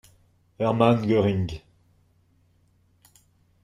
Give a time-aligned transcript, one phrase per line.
[0.57, 1.61] Hermann Göring.